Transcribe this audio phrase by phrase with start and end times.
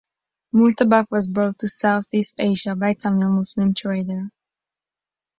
[0.51, 4.31] Murtabak was brought to Southeast Asia by Tamil Muslim trader.